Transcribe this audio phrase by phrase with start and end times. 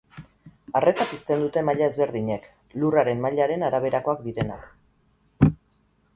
[0.79, 2.47] Arreta pizten dute maila ezberdinek,
[2.85, 4.69] lurraren mailaren araberakoak direnak.